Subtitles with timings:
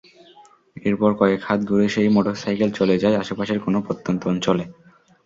[0.81, 4.63] এরপর কয়েক হাত ঘুরে সেই মোটরসাইকেল চলে যায় আশপাশের কোনো প্রত্যন্ত অঞ্চলে।